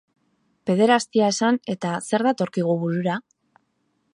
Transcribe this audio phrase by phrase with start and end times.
[0.69, 3.19] Pederastia esan eta zer datorkigu burura?